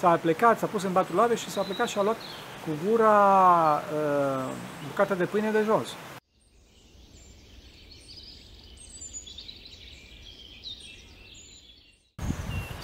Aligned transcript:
s-a 0.00 0.16
plecat, 0.16 0.58
s-a 0.58 0.66
pus 0.66 0.82
în 0.82 0.92
batulare 0.92 1.34
și 1.36 1.50
s-a 1.50 1.62
plecat 1.62 1.88
și 1.88 1.98
a 1.98 2.02
luat 2.02 2.16
cu 2.64 2.70
gura 2.84 3.18
uh, 3.74 4.50
bucata 4.88 5.14
de 5.14 5.24
pâine 5.24 5.50
de 5.50 5.62
jos. 5.70 5.88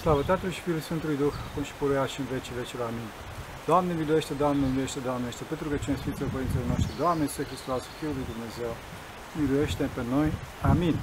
Slavă 0.01 0.21
Tatălui 0.21 0.53
și 0.53 0.61
Fiului 0.61 0.81
Sfântului 0.81 1.17
Duh, 1.17 1.33
acum 1.51 1.63
și 1.63 1.73
puruia 1.79 2.05
și 2.05 2.19
în 2.19 2.25
vecii 2.25 2.53
vecilor. 2.61 2.85
Amin. 2.87 3.09
Doamne, 3.65 3.93
miluiește, 3.93 4.33
Doamne, 4.33 4.67
miluiește, 4.67 4.99
Doamne, 4.99 5.27
este 5.27 5.43
pentru 5.51 5.69
că 5.69 5.75
cine 5.83 5.95
Sfinților 5.95 6.29
Părinților 6.29 6.65
noștri, 6.73 6.97
Doamne, 6.97 7.23
Iisus 7.23 7.45
Hristos, 7.45 7.83
Fiul 7.99 8.13
lui 8.17 8.29
Dumnezeu, 8.33 8.71
miluiește 9.39 9.83
pe 9.95 10.01
noi. 10.13 10.29
Amin. 10.71 10.95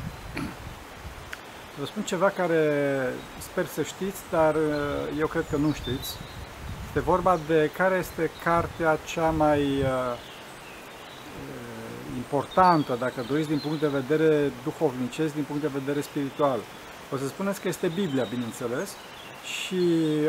Vă 1.79 1.84
spun 1.84 2.02
ceva 2.02 2.29
care 2.29 2.62
sper 3.38 3.66
să 3.66 3.82
știți, 3.82 4.20
dar 4.30 4.54
uh, 4.54 4.61
eu 5.18 5.27
cred 5.27 5.45
că 5.50 5.57
nu 5.57 5.72
știți. 5.72 6.16
Este 6.86 7.00
vorba 7.00 7.39
de 7.46 7.70
care 7.77 7.96
este 7.96 8.31
cartea 8.44 8.98
cea 9.07 9.31
mai 9.31 9.61
uh, 9.61 9.86
uh, 11.43 12.17
importantă, 12.17 12.96
dacă 12.98 13.25
doriți, 13.29 13.48
din 13.48 13.58
punct 13.58 13.81
de 13.81 13.86
vedere 13.86 14.53
duhovnicesc, 14.64 15.34
din 15.34 15.43
punct 15.43 15.62
de 15.62 15.79
vedere 15.79 16.00
spiritual. 16.00 16.58
O 17.12 17.17
să 17.17 17.26
spuneți 17.26 17.61
că 17.61 17.68
este 17.68 17.86
Biblia, 17.95 18.26
bineînțeles, 18.31 18.96
și 19.45 19.84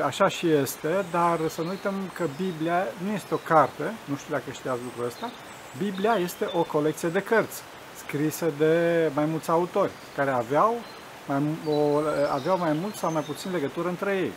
așa 0.06 0.28
și 0.28 0.50
este, 0.50 1.06
dar 1.12 1.40
să 1.50 1.62
nu 1.62 1.70
uităm 1.70 1.94
că 2.14 2.26
Biblia 2.38 2.88
nu 3.04 3.12
este 3.12 3.34
o 3.34 3.38
carte, 3.38 3.84
nu 4.06 4.16
știu 4.16 4.34
dacă 4.34 4.52
știați 4.52 4.80
lucrul 4.84 5.06
ăsta, 5.06 5.32
Biblia 5.78 6.14
este 6.14 6.50
o 6.54 6.62
colecție 6.62 7.10
de 7.10 7.20
cărți 7.20 7.62
scrise 8.06 8.54
de 8.58 8.76
mai 9.14 9.26
mulți 9.26 9.50
autori 9.50 9.92
care 10.16 10.30
aveau 10.30 10.76
mai, 11.28 11.42
o, 11.68 12.02
aveau 12.34 12.58
mai 12.58 12.74
mult 12.82 12.96
sau 12.96 13.12
mai 13.12 13.22
puțin 13.22 13.52
legătură 13.52 13.88
între 13.88 14.16
ei. 14.18 14.32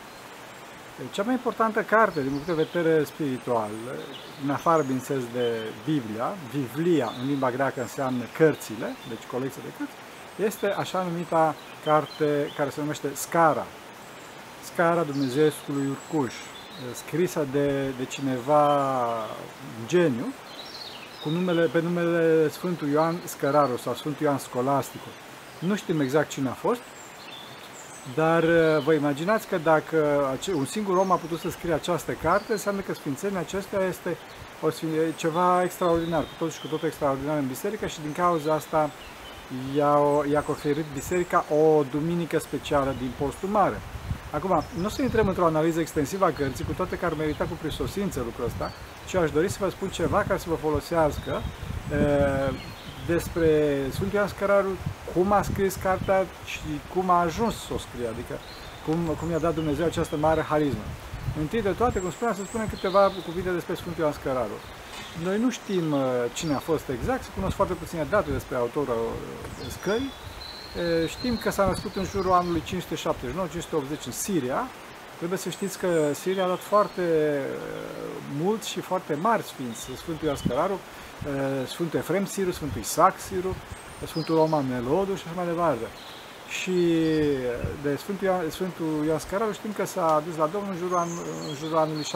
Cea 1.10 1.22
mai 1.22 1.34
importantă 1.34 1.82
carte 1.82 2.20
din 2.20 2.30
punct 2.30 2.46
de 2.46 2.52
vedere 2.52 3.04
spiritual, 3.04 3.70
în 4.44 4.50
afară, 4.50 4.82
bineînțeles, 4.82 5.22
de 5.32 5.56
Biblia, 5.84 6.34
Biblia 6.52 7.12
în 7.20 7.26
limba 7.26 7.50
greacă 7.50 7.80
înseamnă 7.80 8.24
cărțile, 8.36 8.86
deci 9.08 9.30
colecție 9.30 9.62
de 9.64 9.72
cărți, 9.78 9.94
este 10.44 10.66
așa 10.66 11.02
numita 11.02 11.54
carte 11.84 12.52
care 12.56 12.70
se 12.70 12.80
numește 12.80 13.08
Scara. 13.14 13.66
Scara 14.62 15.02
Dumnezeescului 15.02 15.86
Urcuș, 15.86 16.34
scrisă 16.94 17.46
de, 17.52 17.88
de 17.98 18.04
cineva 18.04 18.84
geniu, 19.86 20.32
cu 21.22 21.28
numele, 21.28 21.66
pe 21.66 21.80
numele 21.80 22.48
Sfântul 22.48 22.88
Ioan 22.88 23.16
Scăraru 23.24 23.76
sau 23.76 23.94
Sfântul 23.94 24.26
Ioan 24.26 24.38
Scolasticu. 24.38 25.08
Nu 25.58 25.76
știm 25.76 26.00
exact 26.00 26.28
cine 26.28 26.48
a 26.48 26.52
fost, 26.52 26.80
dar 28.14 28.42
uh, 28.42 28.82
vă 28.84 28.92
imaginați 28.92 29.48
că 29.48 29.58
dacă 29.58 30.28
un 30.54 30.64
singur 30.64 30.96
om 30.96 31.10
a 31.10 31.16
putut 31.16 31.38
să 31.38 31.50
scrie 31.50 31.72
această 31.72 32.12
carte, 32.12 32.52
înseamnă 32.52 32.80
că 32.80 32.94
Sfințenia 32.94 33.38
acestea 33.38 33.80
este 33.88 34.16
o, 34.62 34.68
ceva 35.16 35.62
extraordinar, 35.62 36.22
cu 36.22 36.34
tot 36.38 36.52
și 36.52 36.60
cu 36.60 36.66
tot 36.66 36.82
extraordinar 36.82 37.38
în 37.38 37.46
biserică 37.46 37.86
și 37.86 38.00
din 38.00 38.12
cauza 38.12 38.54
asta 38.54 38.90
i-a, 39.76 39.98
i-a 40.30 40.40
conferit 40.40 40.84
biserica 40.94 41.44
o 41.50 41.82
duminică 41.90 42.38
specială 42.38 42.94
din 42.98 43.10
postul 43.18 43.48
mare. 43.48 43.80
Acum, 44.30 44.62
nu 44.78 44.86
o 44.86 44.88
să 44.88 45.02
intrăm 45.02 45.28
într-o 45.28 45.44
analiză 45.44 45.80
extensivă 45.80 46.24
a 46.24 46.30
cărții, 46.30 46.64
cu 46.64 46.72
toate 46.72 46.96
că 46.96 47.04
ar 47.04 47.14
merita 47.14 47.44
cu 47.44 47.58
prisosință 47.60 48.22
lucrul 48.24 48.44
ăsta, 48.44 48.72
ci 49.06 49.14
aș 49.14 49.30
dori 49.30 49.48
să 49.50 49.58
vă 49.60 49.70
spun 49.70 49.88
ceva 49.88 50.24
ca 50.28 50.36
să 50.36 50.44
vă 50.48 50.54
folosească 50.54 51.42
despre 53.12 53.48
Sfântul 53.94 54.18
Ioan 54.18 54.28
Scăraru, 54.28 54.72
cum 55.12 55.32
a 55.32 55.42
scris 55.42 55.74
cartea 55.74 56.26
și 56.52 56.68
cum 56.94 57.10
a 57.10 57.20
ajuns 57.20 57.54
să 57.66 57.72
o 57.74 57.78
scrie, 57.86 58.08
adică 58.14 58.34
cum, 58.86 58.98
cum 59.20 59.30
i-a 59.30 59.44
dat 59.46 59.54
Dumnezeu 59.54 59.84
această 59.86 60.16
mare 60.16 60.42
harismă. 60.50 60.86
Întâi 61.40 61.62
de 61.62 61.70
toate, 61.80 61.98
cum 61.98 62.10
spuneam, 62.10 62.36
să 62.36 62.42
spunem 62.44 62.68
câteva 62.68 63.12
cuvinte 63.26 63.50
despre 63.50 63.74
Sfântul 63.74 64.02
Ioan 64.02 64.12
Scăraru. 64.12 64.58
Noi 65.22 65.38
nu 65.38 65.50
știm 65.50 65.92
uh, 65.92 66.00
cine 66.32 66.54
a 66.54 66.58
fost 66.58 66.88
exact, 66.88 67.22
se 67.22 67.28
cunosc 67.34 67.54
foarte 67.54 67.74
puține 67.74 68.06
date 68.10 68.30
despre 68.30 68.56
autorul 68.56 68.94
uh, 68.94 69.72
scării. 69.78 70.12
Uh, 70.12 71.08
știm 71.08 71.36
că 71.36 71.50
s-a 71.50 71.66
născut 71.66 71.96
în 71.96 72.04
jurul 72.04 72.32
anului 72.32 72.62
579-580 72.66 74.04
în 74.06 74.12
Siria. 74.12 74.60
Trebuie 75.18 75.38
să 75.38 75.50
știți 75.50 75.78
că 75.78 76.12
Siria 76.12 76.44
a 76.44 76.48
dat 76.48 76.58
foarte 76.60 77.02
mulți 78.42 78.68
și 78.68 78.80
foarte 78.80 79.14
mari 79.14 79.42
sfinți. 79.42 79.80
Sfântul 79.96 80.24
Ioan 80.26 80.36
Scăraru 80.36 80.80
Eh, 81.26 81.66
Sfântul 81.66 81.98
Efrem 81.98 82.26
Siru, 82.26 82.50
Sfântul 82.50 82.80
Isaac 82.80 83.18
Siru, 83.18 83.56
Sfântul 84.06 84.34
Roman 84.34 84.68
Melodu 84.68 85.14
și 85.14 85.22
așa 85.26 85.34
mai 85.36 85.46
departe. 85.46 85.86
Și 86.48 86.76
de 87.82 87.96
Sfântul 87.96 88.26
Ioan, 88.26 88.50
Sfântul 88.50 89.04
Ioan 89.06 89.18
Scararu 89.18 89.52
știm 89.52 89.72
că 89.72 89.84
s-a 89.86 90.22
dus 90.26 90.36
la 90.36 90.46
Domnul 90.46 90.72
în 90.72 90.78
jurul, 90.78 90.96
an, 90.96 91.08
în 91.48 91.54
jurul 91.54 91.76
anului 91.76 92.04
649-650 92.04 92.06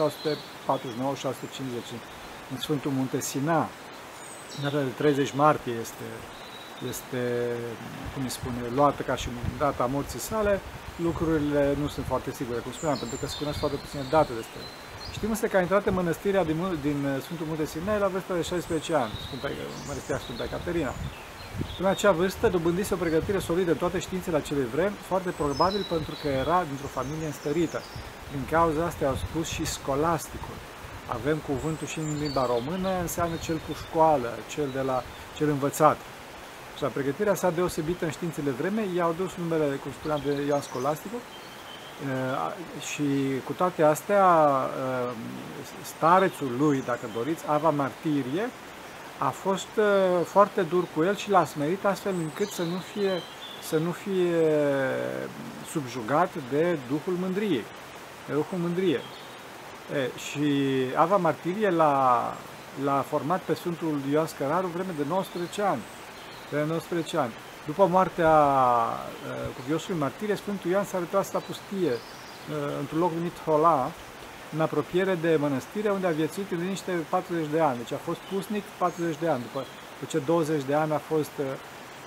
în 2.51 2.57
Sfântul 2.59 2.91
Munte 2.91 3.21
Sina. 3.21 3.69
Data 4.61 4.77
de 4.77 4.89
30 4.97 5.33
martie 5.33 5.73
este, 5.81 6.03
este, 6.89 7.21
cum 8.13 8.23
îi 8.23 8.29
spune, 8.29 8.59
luată 8.75 9.01
ca 9.01 9.15
și 9.15 9.27
data 9.57 9.85
morții 9.85 10.19
sale. 10.19 10.59
Lucrurile 11.07 11.75
nu 11.81 11.87
sunt 11.87 12.05
foarte 12.05 12.31
sigure, 12.31 12.59
cum 12.59 12.71
spuneam, 12.71 12.97
pentru 12.97 13.17
că 13.17 13.25
se 13.27 13.35
cunosc 13.37 13.59
foarte 13.59 13.77
puține 13.77 14.03
date 14.09 14.33
despre 14.41 14.61
Știm 15.15 15.29
însă 15.29 15.47
că 15.47 15.57
a 15.57 15.61
intrat 15.61 15.85
în 15.85 15.93
mănăstirea 15.93 16.43
din, 16.43 16.57
din 16.81 17.05
uh, 17.05 17.21
Sfântul 17.21 17.45
Munte 17.45 17.65
Sinai 17.65 17.99
la 17.99 18.07
vârsta 18.07 18.33
de 18.33 18.41
16 18.41 18.93
ani, 18.93 19.11
Sfânta, 19.25 19.47
Mănăstirea 19.87 20.19
Sfânta 20.19 20.45
Caterina. 20.51 20.93
În 21.79 21.85
acea 21.85 22.11
vârstă 22.11 22.47
dobândise 22.47 22.93
o 22.93 22.97
pregătire 22.97 23.39
solidă 23.39 23.71
în 23.71 23.77
toate 23.77 23.99
științele 23.99 24.37
acelei 24.37 24.73
vremi, 24.75 24.95
foarte 25.09 25.29
probabil 25.29 25.85
pentru 25.89 26.15
că 26.21 26.27
era 26.27 26.63
dintr-o 26.69 26.95
familie 26.97 27.25
înstărită. 27.25 27.81
Din 28.31 28.45
cauza 28.51 28.85
asta 28.85 29.07
au 29.07 29.15
spus 29.15 29.47
și 29.47 29.65
scolasticul. 29.65 30.57
Avem 31.07 31.37
cuvântul 31.37 31.87
și 31.87 31.99
în 31.99 32.17
limba 32.19 32.45
română, 32.45 32.89
înseamnă 33.01 33.35
cel 33.35 33.55
cu 33.55 33.73
școală, 33.83 34.29
cel, 34.49 34.69
de 34.73 34.81
la, 34.81 35.03
cel 35.37 35.49
învățat. 35.49 35.97
Și 36.83 36.89
la 36.89 36.95
pregătirea 37.01 37.35
sa 37.35 37.49
deosebită 37.49 38.05
în 38.05 38.11
științele 38.11 38.49
vremei, 38.49 38.95
i-au 38.95 39.15
dus 39.17 39.31
numele, 39.35 39.65
cum 39.75 39.91
spuneam, 39.91 40.21
de 40.25 40.43
Ioan 40.47 40.61
Scolasticul, 40.61 41.19
Uh, 42.03 42.51
și 42.81 43.03
cu 43.45 43.51
toate 43.51 43.83
astea, 43.83 44.25
uh, 44.25 45.11
starețul 45.83 46.51
lui, 46.57 46.83
dacă 46.85 47.05
doriți, 47.15 47.43
Ava 47.47 47.69
Martirie, 47.69 48.49
a 49.17 49.29
fost 49.29 49.67
uh, 49.77 50.25
foarte 50.25 50.61
dur 50.61 50.83
cu 50.95 51.03
el 51.03 51.15
și 51.15 51.29
l-a 51.29 51.45
smerit 51.45 51.85
astfel 51.85 52.13
încât 52.17 52.47
să 52.47 52.61
nu 52.61 52.77
fie, 52.77 53.11
să 53.61 53.77
nu 53.77 53.91
fie 53.91 54.35
subjugat 55.71 56.29
de 56.49 56.77
Duhul 56.87 57.13
Mândriei, 57.19 57.65
de 58.27 58.33
Duhul 58.33 58.57
Mândrie. 58.57 59.01
E, 59.95 60.09
și 60.17 60.51
Ava 60.95 61.17
Martirie 61.17 61.69
l-a, 61.69 62.33
l-a 62.83 63.05
format 63.09 63.41
pe 63.41 63.53
Sfântul 63.53 63.99
Ioan 64.11 64.27
Scăraru 64.27 64.67
vreme 64.67 64.93
de 64.97 65.03
19 65.07 65.61
ani. 65.61 65.81
De 66.49 66.63
19 66.67 67.17
ani. 67.17 67.31
După 67.65 67.85
moartea 67.85 68.31
uh, 68.31 69.55
cuviosului 69.55 69.99
martire, 69.99 70.35
Sfântul 70.35 70.71
Ioan 70.71 70.83
s-a 70.83 70.99
retras 70.99 71.31
la 71.31 71.39
pustie, 71.39 71.91
uh, 71.91 71.97
într-un 72.79 72.99
loc 72.99 73.11
numit 73.11 73.37
Hola, 73.45 73.91
în 74.53 74.61
apropiere 74.61 75.15
de 75.21 75.35
mănăstire, 75.39 75.89
unde 75.89 76.07
a 76.07 76.19
viețuit 76.21 76.51
în 76.51 76.57
liniște 76.57 76.91
40 77.09 77.45
de 77.51 77.59
ani. 77.59 77.77
Deci 77.77 77.91
a 77.91 78.01
fost 78.03 78.19
pusnic 78.31 78.63
40 78.77 79.15
de 79.19 79.27
ani, 79.27 79.41
după, 79.41 79.65
după 79.99 80.11
ce 80.11 80.19
20 80.25 80.63
de 80.63 80.73
ani 80.73 80.93
a 80.93 80.97
fost 80.97 81.35
uh, 81.39 81.45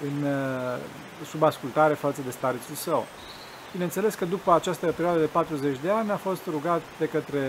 în, 0.07 0.23
uh, 0.23 0.77
sub 1.31 1.43
ascultare 1.43 1.95
față 1.95 2.21
de 2.25 2.31
starețul 2.31 2.75
său. 2.75 3.07
Bineînțeles 3.73 4.15
că 4.15 4.25
după 4.25 4.53
această 4.53 4.87
perioadă 4.87 5.21
de 5.21 5.27
40 5.27 5.77
de 5.83 5.91
ani 5.91 6.11
a 6.11 6.17
fost 6.17 6.43
rugat 6.47 6.83
de 6.99 7.07
către 7.07 7.43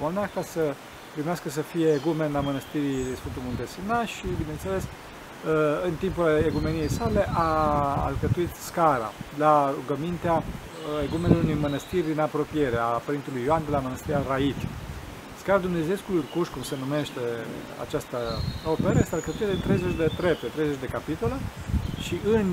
monah 0.00 0.28
ca 0.34 0.42
să 0.42 0.74
primească 1.12 1.48
să 1.48 1.60
fie 1.60 1.92
egumen 1.92 2.32
la 2.32 2.40
mănăstirii 2.40 3.16
Sfântul 3.16 3.42
Munte 3.44 3.66
Sina 3.66 4.04
și, 4.04 4.26
bineînțeles, 4.38 4.82
Uh, 4.82 5.11
în 5.84 5.94
timpul 5.98 6.42
egumeniei 6.46 6.90
sale 6.90 7.28
a 7.32 7.48
alcătuit 8.08 8.54
scara 8.68 9.12
la 9.38 9.74
rugămintea 9.78 10.32
uh, 10.32 10.42
egumenului 11.06 11.44
unui 11.44 11.62
mănăstiri 11.66 12.10
din 12.12 12.20
apropiere, 12.20 12.76
a 12.76 13.02
Părintelui 13.06 13.44
Ioan 13.44 13.62
de 13.64 13.70
la 13.70 13.78
Mănăstirea 13.78 14.22
Rait. 14.28 14.60
Scara 15.40 15.58
Dumnezeescului 15.58 16.22
Urcuș, 16.22 16.48
cum 16.48 16.62
se 16.62 16.76
numește 16.84 17.22
această 17.84 18.18
operă, 18.72 18.98
este 18.98 19.14
alcătuită 19.14 19.52
de 19.54 19.60
30 19.66 19.96
de 20.02 20.08
trepte, 20.16 20.46
30 20.46 20.80
de 20.84 20.92
capitole 20.96 21.36
și 22.04 22.14
în, 22.36 22.48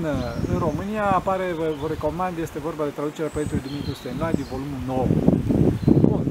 în 0.52 0.58
România 0.66 1.04
apare, 1.20 1.46
vă, 1.58 1.66
vă 1.80 1.86
recomand, 1.88 2.38
este 2.38 2.58
vorba 2.58 2.84
de 2.84 2.96
traducerea 2.98 3.34
Părintelui 3.34 3.66
Dumitru 3.68 3.94
Stenlai 3.94 4.38
din 4.40 4.46
volumul 4.52 4.80
9. 4.86 5.06
Bun. 6.08 6.24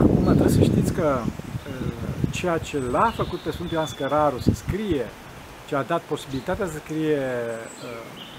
Acum 0.00 0.24
trebuie 0.24 0.58
să 0.60 0.62
știți 0.70 0.92
că 0.92 1.08
uh, 1.24 1.92
ceea 2.30 2.58
ce 2.58 2.78
l-a 2.90 3.12
făcut 3.20 3.38
pe 3.38 3.50
Sfântul 3.50 3.76
Ioan 3.76 3.86
Scăraru 3.86 4.38
să 4.38 4.50
scrie 4.54 5.06
ce 5.68 5.74
a 5.76 5.82
dat 5.82 6.02
posibilitatea 6.02 6.66
să 6.66 6.78
scrie 6.84 7.16
uh, 7.16 7.90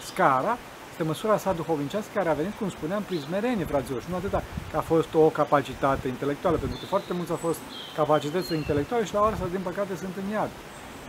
scara, 0.09 0.57
este 0.91 1.03
măsura 1.03 1.37
sa 1.37 1.53
duhovnicească 1.53 2.09
care 2.13 2.29
a 2.29 2.33
venit, 2.33 2.53
cum 2.59 2.69
spuneam, 2.69 3.01
prin 3.01 3.19
smerenie, 3.19 3.65
fraților, 3.65 4.01
și 4.01 4.09
nu 4.09 4.15
atât 4.15 4.31
că 4.71 4.77
a 4.77 4.79
fost 4.79 5.13
o 5.13 5.27
capacitate 5.41 6.07
intelectuală, 6.07 6.57
pentru 6.57 6.77
că 6.79 6.85
foarte 6.85 7.13
mulți 7.13 7.31
au 7.31 7.37
fost 7.37 7.59
capacități 7.95 8.53
intelectuale 8.53 9.05
și 9.05 9.13
la 9.13 9.19
ora 9.19 9.31
asta, 9.31 9.45
din 9.51 9.59
păcate, 9.63 9.95
sunt 9.95 10.15
în 10.23 10.31
iad. 10.31 10.49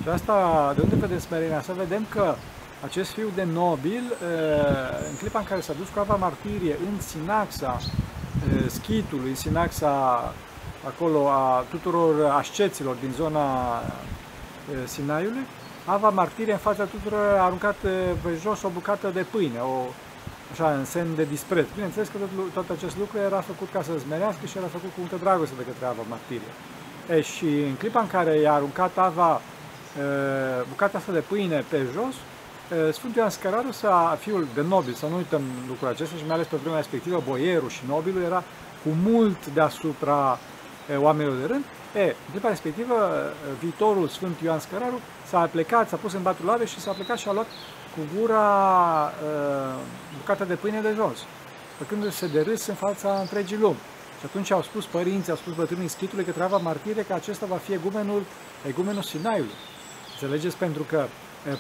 Și 0.03 0.09
asta, 0.09 0.35
de 0.77 0.81
unde 0.83 0.95
vedem 0.95 1.19
smerenia? 1.19 1.63
Să 1.63 1.73
vedem 1.77 2.07
că 2.09 2.35
acest 2.85 3.11
fiu 3.11 3.29
de 3.35 3.43
nobil, 3.43 4.03
uh, 4.11 5.09
în 5.11 5.17
clipa 5.17 5.39
în 5.39 5.45
care 5.45 5.61
s-a 5.61 5.73
dus 5.73 5.89
cu 5.89 5.99
apa 5.99 6.15
martirie 6.15 6.77
în 6.89 7.01
Sinaxa, 7.01 7.81
uh, 7.81 8.65
schitului, 8.69 9.29
în 9.29 9.37
sinaxa 9.37 9.93
acolo 10.87 11.29
a 11.29 11.65
tuturor 11.71 12.31
asceților 12.31 12.97
din 13.01 13.13
zona 13.13 13.47
Sinaiului, 14.85 15.47
Ava 15.95 16.09
martire 16.09 16.53
în 16.53 16.59
fața 16.59 16.85
tuturor 16.85 17.39
a 17.39 17.45
aruncat 17.45 17.77
pe 18.23 18.31
jos 18.43 18.63
o 18.63 18.69
bucată 18.69 19.11
de 19.15 19.25
pâine, 19.31 19.59
o, 19.59 19.77
așa, 20.53 20.73
în 20.73 20.85
semn 20.85 21.15
de 21.15 21.25
dispreț. 21.25 21.67
Bineînțeles 21.75 22.09
că 22.09 22.17
tot, 22.19 22.53
tot 22.53 22.77
acest 22.77 22.97
lucru 22.99 23.19
era 23.19 23.41
făcut 23.41 23.69
ca 23.73 23.83
să 23.83 23.93
zmerească 24.05 24.47
și 24.47 24.59
era 24.59 24.67
făcut 24.67 24.91
cu 24.95 25.01
multă 25.01 25.17
dragoste 25.21 25.55
de 25.59 25.65
către 25.69 25.87
Ava 25.87 26.05
martirie. 26.09 26.53
E, 27.09 27.21
și 27.21 27.49
în 27.71 27.75
clipa 27.75 28.01
în 28.01 28.07
care 28.07 28.33
i-a 28.39 28.53
aruncat 28.53 28.99
Ava 28.99 29.33
e, 29.35 29.41
bucata 30.69 30.99
asta 30.99 31.13
de 31.13 31.25
pâine 31.31 31.65
pe 31.69 31.79
jos, 31.95 32.15
e, 32.89 32.91
Sfântul 32.91 33.19
Ioan 33.19 33.31
Scăraru, 33.31 33.71
fiul 34.19 34.47
de 34.55 34.65
nobil, 34.69 34.93
să 34.93 35.07
nu 35.11 35.17
uităm 35.17 35.43
lucrul 35.69 35.89
acesta 35.89 36.17
și 36.17 36.27
mai 36.27 36.35
ales 36.35 36.47
pe 36.47 36.57
vremea 36.57 36.79
respectivă, 36.79 37.23
boierul 37.29 37.69
și 37.77 37.83
nobilul 37.89 38.23
era 38.23 38.43
cu 38.83 38.91
mult 39.09 39.47
deasupra 39.47 40.39
e, 40.39 40.60
oamenilor 40.97 41.37
de 41.37 41.47
rând, 41.47 41.65
E, 41.95 42.05
în 42.05 42.31
clipa 42.31 42.49
respectivă, 42.49 42.95
viitorul 43.61 44.09
Sfânt 44.09 44.41
Ioan 44.41 44.59
Scăraru 44.59 45.01
s-a 45.29 45.49
plecat, 45.53 45.89
s-a 45.89 45.97
pus 45.97 46.13
în 46.13 46.23
batul 46.23 46.45
lave 46.45 46.65
și 46.65 46.81
s-a 46.81 46.93
plecat 46.93 47.19
și 47.19 47.29
a 47.29 47.33
luat 47.33 47.47
cu 47.95 48.01
gura 48.19 48.45
uh, 49.05 49.75
bucata 50.19 50.45
de 50.45 50.55
pâine 50.55 50.81
de 50.81 50.93
jos, 50.97 51.19
făcându-se 51.79 52.27
de 52.27 52.41
râs 52.41 52.67
în 52.67 52.75
fața 52.75 53.19
întregii 53.21 53.57
lumi. 53.57 53.79
Și 54.19 54.27
atunci 54.27 54.51
au 54.51 54.63
spus 54.63 54.85
părinții, 54.85 55.31
au 55.31 55.37
spus 55.37 55.55
bătrânii 55.55 55.89
schitului 55.89 56.25
că 56.25 56.31
treaba 56.31 56.57
martire 56.57 57.03
că 57.03 57.13
acesta 57.13 57.47
va 57.47 57.57
fi 57.57 57.73
egumenul, 57.73 58.23
egumenul 58.67 59.03
Sinaiului. 59.03 59.55
Înțelegeți? 60.13 60.57
Pentru 60.57 60.83
că 60.83 61.05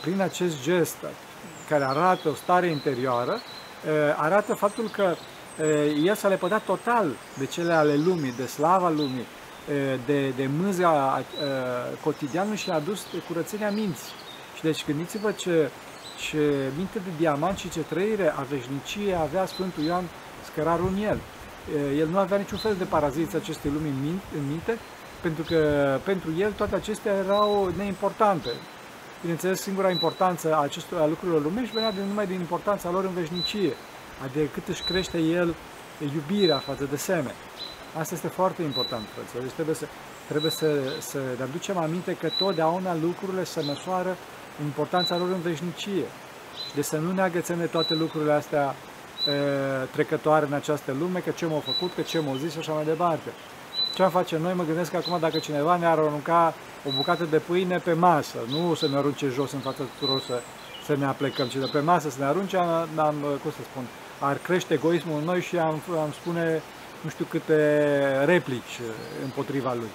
prin 0.00 0.21
acest 0.21 0.62
gest 0.62 0.97
care 1.69 1.85
arată 1.85 2.29
o 2.29 2.35
stare 2.35 2.67
interioară, 2.67 3.41
arată 4.17 4.55
faptul 4.55 4.88
că 4.88 5.15
el 6.05 6.15
s-a 6.15 6.29
lepădat 6.29 6.62
total 6.62 7.11
de 7.39 7.47
cele 7.47 7.73
ale 7.73 7.97
lumii, 7.97 8.35
de 8.37 8.47
slava 8.47 8.89
lumii, 8.89 9.27
de, 10.07 10.29
de 10.29 10.49
mâza 10.62 11.23
cotidianului 12.03 12.57
și 12.57 12.71
a 12.71 12.75
adus 12.75 13.07
curățenia 13.29 13.71
minții. 13.71 14.12
Și 14.57 14.62
deci 14.62 14.85
gândiți-vă 14.87 15.31
ce, 15.31 15.71
ce 16.19 16.71
minte 16.77 16.99
de 16.99 17.11
diamant 17.19 17.59
și 17.59 17.71
ce 17.71 17.81
trăire 17.81 18.33
a 18.37 18.43
veșniciei 18.51 19.15
avea 19.15 19.47
Sfântul 19.47 19.83
Ioan 19.83 20.05
Scărarul 20.45 20.91
în 20.97 21.03
el. 21.03 21.19
El 21.97 22.09
nu 22.09 22.19
avea 22.19 22.39
niciun 22.39 22.59
fel 22.59 22.75
de 22.79 22.85
paraziți 22.85 23.37
acestei 23.37 23.71
lumi 23.71 23.89
în 24.37 24.47
minte, 24.49 24.79
pentru 25.21 25.43
că 25.43 25.99
pentru 26.05 26.31
el 26.39 26.53
toate 26.53 26.75
acestea 26.75 27.12
erau 27.25 27.73
neimportante. 27.77 28.51
Bineînțeles, 29.21 29.61
singura 29.61 29.91
importanță 29.91 30.55
a 30.55 30.61
acestor 30.61 31.01
a 31.01 31.07
lucrurilor 31.07 31.43
lumești 31.43 31.75
venea 31.75 31.93
din, 31.93 32.05
numai 32.09 32.27
din 32.27 32.41
importanța 32.41 32.91
lor 32.91 33.05
în 33.05 33.15
veșnicie, 33.15 33.73
adică 34.22 34.49
cât 34.52 34.69
își 34.69 34.82
crește 34.82 35.19
el 35.19 35.55
iubirea 36.14 36.58
față 36.58 36.84
de 36.90 36.96
seme. 36.96 37.34
Asta 37.99 38.14
este 38.14 38.28
foarte 38.28 38.62
important, 38.62 39.02
frăților. 39.14 39.43
Deci 39.43 39.52
trebuie 39.52 39.75
să, 39.75 39.87
trebuie 40.28 40.50
să, 40.50 40.67
să 41.00 41.19
ne 41.37 41.43
aducem 41.43 41.76
aminte 41.76 42.17
că 42.20 42.28
totdeauna 42.38 42.96
lucrurile 43.02 43.44
se 43.44 43.62
măsoară 43.67 44.17
în 44.58 44.64
importanța 44.64 45.17
lor 45.17 45.28
în 45.28 45.40
veșnicie. 45.40 46.08
Și 46.69 46.75
de 46.75 46.82
să 46.82 46.96
nu 46.96 47.12
ne 47.12 47.22
agățăm 47.22 47.58
de 47.58 47.67
toate 47.67 47.94
lucrurile 47.94 48.32
astea 48.32 48.75
e, 49.26 49.32
trecătoare 49.93 50.46
în 50.46 50.52
această 50.52 50.96
lume, 50.99 51.19
că 51.19 51.31
ce 51.31 51.46
m-au 51.46 51.61
făcut, 51.61 51.94
că 51.94 52.00
ce 52.00 52.19
m-au 52.19 52.37
zis 52.37 52.52
și 52.52 52.58
așa 52.58 52.73
mai 52.73 52.84
departe. 52.84 53.31
Ce 53.94 54.02
am 54.02 54.11
face 54.11 54.38
noi? 54.38 54.52
Mă 54.55 54.64
gândesc 54.64 54.90
că 54.90 54.96
acum 54.96 55.19
dacă 55.20 55.38
cineva 55.38 55.76
ne-ar 55.76 55.99
arunca 55.99 56.55
o 56.88 56.90
bucată 56.96 57.25
de 57.25 57.38
pâine 57.38 57.78
pe 57.78 57.93
masă, 57.93 58.38
nu 58.49 58.75
să 58.75 58.88
ne 58.88 58.96
arunce 58.96 59.28
jos 59.28 59.52
în 59.52 59.58
fața 59.58 59.82
tuturor 59.99 60.20
să, 60.20 60.40
să 60.87 60.96
ne 60.96 61.05
aplecăm, 61.05 61.46
ci 61.46 61.56
de 61.56 61.69
pe 61.73 61.81
masă 61.81 62.11
să 62.11 62.16
ne 62.19 62.25
arunce, 62.25 62.56
am, 62.56 63.14
cum 63.43 63.50
să 63.50 63.62
spun, 63.70 63.84
ar 64.20 64.37
crește 64.37 64.75
egoismul 64.75 65.19
în 65.19 65.25
noi 65.25 65.40
și 65.40 65.58
am, 65.58 65.81
am 65.99 66.12
spune 66.20 66.62
nu 67.00 67.11
știu 67.11 67.25
câte 67.25 68.25
replici 68.25 68.78
uh, 68.81 68.87
împotriva 69.25 69.72
lui. 69.75 69.90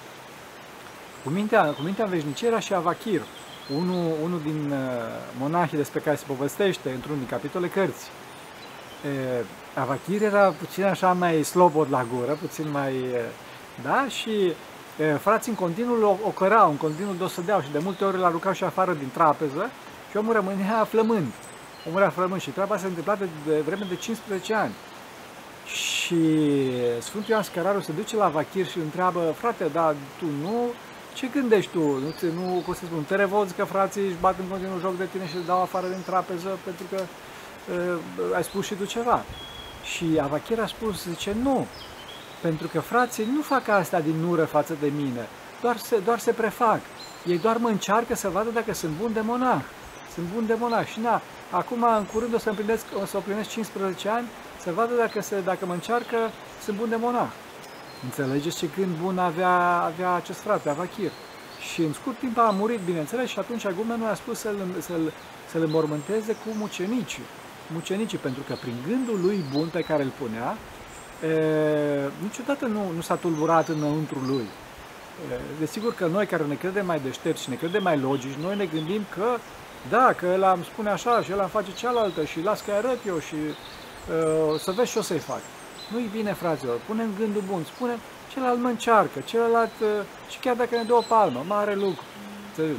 Cu 1.24 1.30
mintea, 1.30 1.64
cu 1.64 1.82
mintea 1.82 2.04
în 2.04 2.10
veșnicie 2.10 2.48
era 2.48 2.58
și 2.58 2.74
Avachir, 2.74 3.22
unul, 3.76 4.12
unul 4.22 4.40
din 4.42 4.70
uh, 4.70 4.78
monahii 5.38 5.76
despre 5.76 6.00
care 6.00 6.16
se 6.16 6.24
povestește 6.26 6.90
într-un 6.90 7.18
din 7.18 7.26
capitole 7.26 7.68
cărții. 7.68 8.10
E, 9.04 9.44
Avachir 9.80 10.22
era 10.22 10.54
puțin 10.58 10.84
așa 10.84 11.12
mai 11.12 11.42
slobod 11.42 11.86
la 11.90 12.06
gură, 12.14 12.38
puțin 12.40 12.70
mai... 12.70 12.94
Da? 13.82 14.06
Și 14.08 14.52
e, 14.98 15.12
frații 15.12 15.50
în 15.50 15.56
continuu 15.56 16.18
o 16.24 16.28
cărau, 16.28 16.70
în 16.70 16.76
continuu 16.76 17.14
o 17.22 17.26
sădeau 17.26 17.60
și 17.60 17.72
de 17.72 17.78
multe 17.78 18.04
ori 18.04 18.18
l 18.18 18.24
aruncau 18.24 18.52
și 18.52 18.64
afară 18.64 18.92
din 18.92 19.10
trapeză 19.12 19.70
și 20.10 20.16
omul 20.16 20.32
rămânea 20.32 20.84
flămând. 20.84 21.32
Omul 21.88 22.00
era 22.00 22.10
flămând 22.10 22.40
și 22.40 22.50
treaba 22.50 22.76
se 22.76 22.86
întâmpla 22.86 23.14
de, 23.14 23.28
de 23.46 23.60
vreme 23.60 23.86
de 23.88 23.96
15 23.96 24.54
ani. 24.54 24.72
Și 25.66 26.20
Sfântul 27.00 27.30
Ioan 27.30 27.42
Scăraru 27.42 27.80
se 27.80 27.92
duce 27.92 28.16
la 28.16 28.28
Vachir 28.28 28.66
și 28.66 28.76
îl 28.76 28.82
întreabă, 28.82 29.34
frate, 29.38 29.64
dar 29.72 29.94
tu 30.18 30.24
nu, 30.42 30.70
ce 31.14 31.26
gândești 31.26 31.70
tu? 31.70 31.78
Nu, 31.78 32.10
te, 32.20 32.26
nu 32.26 32.62
cum 32.64 32.74
să 32.74 32.84
spun, 32.84 33.02
te 33.02 33.14
revolți 33.14 33.54
că 33.54 33.64
frații 33.64 34.06
își 34.06 34.16
bat 34.20 34.38
în 34.38 34.46
continuu 34.46 34.78
joc 34.80 34.96
de 34.96 35.08
tine 35.12 35.28
și 35.28 35.36
îți 35.36 35.46
dau 35.46 35.60
afară 35.62 35.86
din 35.86 36.02
trapeză 36.04 36.58
pentru 36.64 36.84
că 36.90 37.02
uh, 37.02 38.34
ai 38.34 38.44
spus 38.44 38.66
și 38.66 38.74
tu 38.74 38.84
ceva. 38.84 39.24
Și 39.84 40.18
Avachir 40.22 40.60
a 40.60 40.66
spus, 40.66 41.04
zice, 41.04 41.36
nu, 41.42 41.66
pentru 42.40 42.68
că 42.68 42.80
frații 42.80 43.28
nu 43.34 43.42
fac 43.42 43.68
asta 43.68 44.00
din 44.00 44.24
ură 44.28 44.44
față 44.44 44.76
de 44.80 44.92
mine, 44.96 45.28
doar 45.60 45.76
se, 45.76 45.98
doar 46.04 46.18
se 46.18 46.32
prefac. 46.32 46.80
Ei 47.26 47.38
doar 47.38 47.56
mă 47.56 47.68
încearcă 47.68 48.14
să 48.14 48.28
vadă 48.28 48.50
dacă 48.50 48.74
sunt 48.74 48.92
bun 49.00 49.12
de 49.12 49.20
monah. 49.20 49.60
Sunt 50.16 50.28
bun 50.34 50.46
de 50.46 50.56
monah 50.58 50.86
și 50.86 51.00
na, 51.00 51.20
acum 51.50 51.82
în 51.82 52.04
curând 52.12 52.34
o 52.34 52.38
să 52.38 52.48
împlinesc, 52.48 52.84
o 53.02 53.04
să 53.04 53.16
împlinesc 53.16 53.48
15 53.48 54.08
ani 54.08 54.26
să 54.62 54.72
vadă 54.72 54.94
dacă, 54.94 55.20
se, 55.20 55.40
dacă 55.40 55.66
mă 55.66 55.72
încearcă, 55.72 56.16
sunt 56.64 56.76
bun 56.76 56.88
de 56.88 56.96
monah. 56.96 57.28
Înțelegeți 58.04 58.56
ce 58.56 58.68
gând 58.76 58.96
bun 59.02 59.18
avea, 59.18 59.56
avea 59.90 60.12
acest 60.12 60.38
frate, 60.38 60.68
Avachir. 60.68 61.10
Și 61.72 61.82
în 61.82 61.92
scurt 61.92 62.18
timp 62.18 62.38
a 62.38 62.54
murit, 62.58 62.80
bineînțeles, 62.84 63.28
și 63.28 63.38
atunci 63.38 63.64
Agumenul 63.64 64.08
a 64.08 64.14
spus 64.14 64.38
să-l, 64.38 64.56
să-l, 64.80 65.12
să-l 65.50 65.62
înmormânteze 65.62 66.32
cu 66.32 66.48
mucenicii. 66.58 67.26
Mucenicii, 67.72 68.18
pentru 68.18 68.42
că 68.42 68.54
prin 68.60 68.76
gândul 68.88 69.18
lui 69.22 69.44
bun 69.52 69.68
pe 69.68 69.80
care 69.80 70.02
îl 70.02 70.12
punea, 70.18 70.56
e, 71.30 72.10
niciodată 72.22 72.66
nu, 72.66 72.90
nu 72.94 73.00
s-a 73.00 73.14
tulburat 73.14 73.68
înăuntru 73.68 74.18
lui. 74.26 74.46
E, 75.32 75.40
desigur 75.58 75.94
că 75.94 76.06
noi 76.06 76.26
care 76.26 76.44
ne 76.44 76.54
credem 76.54 76.86
mai 76.86 77.00
deștepți 77.00 77.42
și 77.42 77.50
ne 77.50 77.54
credem 77.54 77.82
mai 77.82 77.98
logici, 77.98 78.42
noi 78.42 78.56
ne 78.56 78.64
gândim 78.64 79.02
că 79.14 79.38
da, 79.88 80.12
că 80.12 80.26
el 80.26 80.44
am 80.44 80.62
spune 80.62 80.90
așa 80.90 81.22
și 81.22 81.30
el 81.30 81.40
am 81.40 81.48
face 81.48 81.72
cealaltă 81.72 82.24
și 82.24 82.42
las 82.42 82.60
că 82.60 82.72
arăt 82.72 82.98
eu 83.06 83.18
și 83.18 83.34
uh, 83.34 84.60
să 84.60 84.70
vezi 84.70 84.90
ce 84.90 84.98
o 84.98 85.02
să-i 85.02 85.18
fac. 85.18 85.40
Nu-i 85.92 86.10
bine, 86.12 86.32
fraților, 86.32 86.76
punem 86.86 87.10
gândul 87.18 87.42
bun, 87.50 87.64
spune 87.64 87.98
celălalt 88.32 88.60
mă 88.60 88.68
încearcă, 88.68 89.20
celălalt, 89.24 89.70
uh, 89.80 89.88
și 90.30 90.38
chiar 90.38 90.54
dacă 90.54 90.76
ne 90.76 90.82
dă 90.82 90.94
o 90.94 91.00
palmă, 91.00 91.44
mare 91.46 91.74
lucru. 91.74 92.04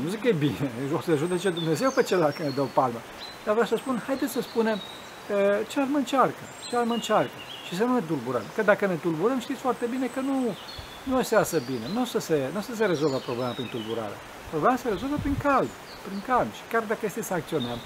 Nu 0.03 0.09
zic 0.09 0.21
că 0.21 0.27
e 0.27 0.31
bine, 0.31 0.71
o 0.95 1.01
să 1.01 1.15
judece 1.15 1.49
Dumnezeu 1.49 1.89
pe 1.89 2.03
celălalt 2.03 2.35
că 2.35 2.43
ne 2.43 2.49
dă 2.49 2.61
o 2.61 2.69
palmă. 2.73 2.99
Dar 3.43 3.53
vreau 3.53 3.67
să 3.67 3.75
spun, 3.75 4.03
haideți 4.05 4.31
să 4.31 4.41
spunem, 4.41 4.77
uh, 4.77 5.67
celălalt 5.67 5.91
mă 5.91 5.97
încearcă, 5.97 6.43
celălalt 6.65 6.89
mă 6.89 6.93
încearcă. 6.93 7.37
Și 7.67 7.75
să 7.75 7.83
nu 7.83 7.93
ne 7.93 8.01
tulburăm. 8.07 8.41
Că 8.55 8.61
dacă 8.61 8.85
ne 8.85 8.93
tulburăm, 8.93 9.39
știți 9.39 9.59
foarte 9.59 9.85
bine 9.85 10.07
că 10.07 10.19
nu, 10.19 10.55
nu 11.03 11.17
o 11.17 11.21
să 11.21 11.35
iasă 11.35 11.61
bine, 11.65 11.85
nu 11.93 12.01
o 12.01 12.05
să 12.05 12.19
se, 12.19 12.49
nu 12.53 12.59
o 12.59 12.61
să 12.61 12.75
se 12.75 12.85
rezolvă 12.85 13.17
problema 13.17 13.51
prin 13.51 13.67
tulburare. 13.67 14.17
Problema 14.49 14.75
se 14.75 14.89
rezolvă 14.89 15.15
prin 15.21 15.35
calm, 15.43 15.69
prin 16.07 16.21
calm. 16.31 16.49
Și 16.57 16.63
chiar 16.71 16.83
dacă 16.91 17.03
este 17.09 17.21
să 17.29 17.33
acționăm, 17.33 17.79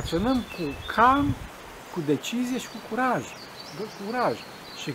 acționăm 0.00 0.38
cu 0.54 0.64
calm 0.96 1.28
cu 1.92 2.00
decizie 2.12 2.58
și 2.58 2.68
cu 2.74 2.78
curaj. 2.88 3.22
Cu 3.78 3.84
curaj. 4.04 4.36
Și 4.80 4.90
e, 4.90 4.94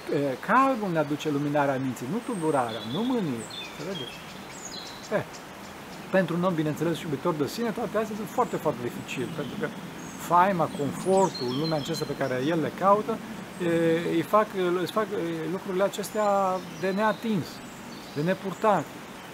calmul 0.51 0.91
ne 0.91 0.99
aduce 1.05 1.27
luminarea 1.29 1.81
minții, 1.85 2.07
nu 2.13 2.19
tulburarea, 2.25 2.81
nu 2.93 3.01
mânie. 3.03 3.43
Înțelegeți? 3.69 4.15
Eh, 5.17 5.25
pentru 6.11 6.35
un 6.35 6.43
om, 6.43 6.53
bineînțeles, 6.53 6.97
și 6.97 7.03
iubitor 7.03 7.33
de 7.33 7.47
sine, 7.47 7.69
toate 7.69 7.97
astea 7.97 8.15
sunt 8.15 8.29
foarte, 8.37 8.55
foarte 8.55 8.81
dificil, 8.87 9.27
pentru 9.35 9.55
că 9.59 9.67
faima, 10.31 10.69
confortul, 10.77 11.57
lumea 11.59 11.77
aceasta 11.77 12.05
pe 12.07 12.19
care 12.21 12.35
el 12.47 12.59
le 12.61 12.71
caută, 12.79 13.17
e, 13.63 14.15
îi 14.15 14.21
fac, 14.21 14.47
îi 14.79 14.91
fac 14.97 15.07
lucrurile 15.51 15.83
acestea 15.83 16.27
de 16.79 16.89
neatins, 16.89 17.45
de 18.15 18.21
nepurtat. 18.21 18.85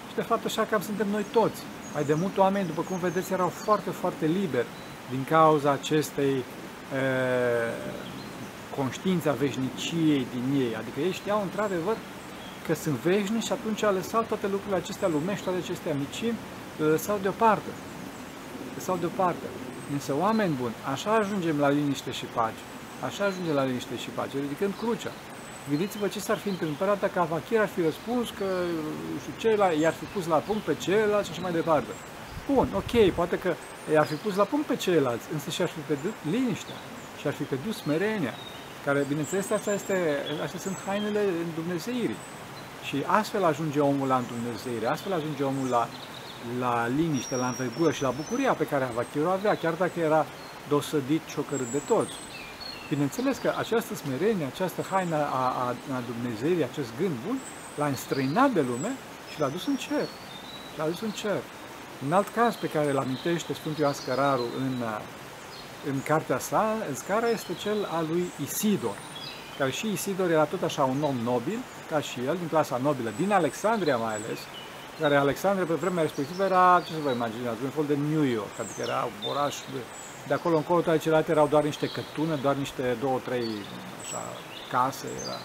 Și 0.09 0.15
de 0.15 0.21
fapt 0.21 0.45
așa 0.45 0.63
cam 0.69 0.81
suntem 0.81 1.07
noi 1.09 1.25
toți. 1.31 1.61
Mai 1.95 2.03
de 2.03 2.13
mult 2.13 2.37
oameni, 2.37 2.67
după 2.67 2.81
cum 2.81 2.97
vedeți, 2.97 3.33
erau 3.33 3.47
foarte, 3.47 3.89
foarte 3.89 4.25
liberi 4.25 4.67
din 5.09 5.23
cauza 5.29 5.71
acestei 5.71 6.43
conștiința 8.75 9.31
veșniciei 9.31 10.27
din 10.33 10.61
ei. 10.61 10.75
Adică 10.75 10.99
ei 10.99 11.11
știau 11.11 11.41
într-adevăr 11.41 11.95
că 12.65 12.73
sunt 12.73 12.95
veșnici 12.95 13.43
și 13.43 13.51
atunci 13.51 13.83
a 13.83 13.91
lăsat 13.91 14.27
toate 14.27 14.47
lucrurile 14.47 14.75
acestea 14.75 15.07
lumești, 15.07 15.43
toate 15.43 15.59
acestea 15.59 15.93
micimi, 15.93 16.37
le 16.77 16.85
lăsau 16.85 17.17
deoparte. 17.21 17.71
Le 18.65 18.71
lăsau 18.75 18.97
deoparte. 18.97 19.47
Însă, 19.93 20.15
oameni 20.19 20.53
buni, 20.61 20.75
așa 20.91 21.15
ajungem 21.15 21.59
la 21.59 21.69
liniște 21.69 22.11
și 22.11 22.25
pace. 22.25 22.63
Așa 23.05 23.23
ajungem 23.25 23.53
la 23.53 23.63
liniște 23.63 23.97
și 23.97 24.09
pace, 24.09 24.37
ridicând 24.39 24.73
crucea. 24.81 25.11
Gândiți-vă 25.69 26.07
ce 26.07 26.19
s-ar 26.19 26.37
fi 26.37 26.49
întâmplat 26.49 26.99
dacă 26.99 27.19
Avachir 27.19 27.59
ar 27.59 27.67
fi 27.67 27.81
răspuns 27.81 28.29
că 28.29 28.45
știu, 29.21 29.33
ceilalți, 29.37 29.79
i-ar 29.79 29.93
fi 29.93 30.05
pus 30.05 30.27
la 30.27 30.37
punct 30.37 30.63
pe 30.63 30.75
ceilalți 30.75 31.27
și 31.27 31.31
așa 31.31 31.41
mai 31.41 31.51
departe. 31.51 31.91
Bun, 32.51 32.67
ok, 32.75 33.11
poate 33.15 33.37
că 33.37 33.53
i-ar 33.93 34.05
fi 34.05 34.13
pus 34.13 34.35
la 34.35 34.43
punct 34.43 34.65
pe 34.65 34.75
ceilalți, 34.75 35.25
însă 35.33 35.49
și-ar 35.49 35.67
fi 35.67 35.79
pierdut 35.79 36.13
liniștea, 36.31 36.75
și-ar 37.19 37.33
fi 37.33 37.43
pierdut 37.43 37.73
smerenia. 37.73 38.33
care, 38.85 39.05
bineînțeles, 39.07 39.49
asta 39.49 39.73
este, 39.73 39.95
astea 40.43 40.59
sunt 40.59 40.77
hainele 40.85 41.21
Dumnezeirii. 41.55 42.21
Și 42.83 43.03
astfel 43.05 43.43
ajunge 43.43 43.79
omul 43.79 44.07
la 44.07 44.21
Dumnezeire, 44.33 44.87
astfel 44.87 45.13
ajunge 45.13 45.43
omul 45.43 45.67
la, 45.67 45.87
la 46.59 46.87
liniște, 46.87 47.35
la 47.35 47.47
învergură 47.47 47.91
și 47.91 48.01
la 48.01 48.09
bucuria 48.09 48.53
pe 48.53 48.65
care 48.65 48.83
Avachiru 48.83 49.29
avea, 49.29 49.55
chiar 49.55 49.73
dacă 49.73 49.99
era 49.99 50.25
dosădit 50.69 51.21
și 51.27 51.39
ocărât 51.39 51.71
de 51.71 51.81
toți. 51.87 52.13
Bineînțeles 52.89 53.37
că 53.37 53.53
această 53.57 53.95
smerenie, 53.95 54.45
această 54.45 54.81
haină 54.89 55.15
a, 55.15 55.45
a, 55.63 55.75
a 55.95 56.01
Dumnezeirii, 56.11 56.63
acest 56.63 56.89
gând 56.99 57.15
bun, 57.25 57.39
l-a 57.75 57.85
înstrăinat 57.85 58.51
de 58.51 58.61
lume 58.61 58.91
și 59.33 59.39
l-a 59.39 59.47
dus 59.47 59.67
în 59.67 59.75
cer. 59.75 60.07
L-a 60.77 60.85
dus 60.85 61.01
în 61.01 61.11
cer. 61.11 61.41
Un 62.05 62.13
alt 62.13 62.27
caz 62.27 62.55
pe 62.55 62.67
care 62.67 62.89
îl 62.89 62.97
amintește 62.97 63.53
Sfântul 63.53 63.81
Ioan 63.81 63.93
Scăraru 63.93 64.45
în, 64.57 64.83
în 65.91 66.01
cartea 66.03 66.39
sa, 66.39 66.75
în 66.89 66.95
scara, 66.95 67.29
este 67.29 67.53
cel 67.53 67.87
al 67.91 68.05
lui 68.11 68.23
Isidor, 68.43 68.95
care 69.57 69.71
și 69.71 69.91
Isidor 69.91 70.29
era 70.29 70.43
tot 70.43 70.63
așa 70.63 70.83
un 70.83 71.03
om 71.03 71.15
nobil, 71.23 71.59
ca 71.89 71.99
și 71.99 72.19
el, 72.25 72.35
din 72.37 72.47
clasa 72.47 72.79
nobilă, 72.83 73.11
din 73.17 73.31
Alexandria 73.31 73.97
mai 73.97 74.13
ales, 74.13 74.39
care 74.99 75.15
Alexandria 75.15 75.65
pe 75.65 75.73
vremea 75.73 76.03
respectivă 76.03 76.43
era, 76.43 76.81
ce 76.85 76.91
să 76.91 76.99
vă 77.03 77.11
imaginați, 77.11 77.63
un 77.63 77.69
fel 77.69 77.85
de 77.87 77.97
New 78.11 78.23
York, 78.23 78.59
adică 78.59 78.81
era 78.81 79.03
un 79.03 79.29
oraș 79.29 79.55
de, 79.73 79.79
de 80.27 80.33
acolo 80.33 80.55
încolo, 80.55 80.81
toate 80.81 80.99
celelalte 80.99 81.31
erau 81.31 81.47
doar 81.47 81.63
niște 81.63 81.87
cătune, 81.87 82.35
doar 82.35 82.55
niște 82.55 82.97
două, 82.99 83.19
trei, 83.25 83.47
așa, 84.01 84.23
case, 84.71 85.07
era. 85.23 85.39